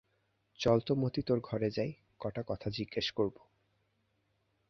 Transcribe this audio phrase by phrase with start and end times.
[0.59, 1.91] চল তো মতি তোর ঘরে যাই,
[2.19, 3.35] কটা কথা জিজ্ঞেস করব।